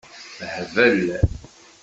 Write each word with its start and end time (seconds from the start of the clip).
Hbel. 0.39 1.21